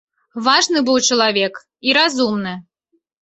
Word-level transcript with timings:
Важны 0.45 0.79
быў 0.87 0.97
чалавек 1.09 1.61
і 1.89 1.95
разумны. 1.97 2.57